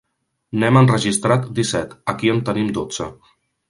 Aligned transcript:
N'hem 0.63 0.79
enregistrat 0.81 1.47
disset, 1.61 1.95
aquí 2.15 2.35
en 2.37 2.45
tenim 2.51 2.77
dotze. 2.83 3.15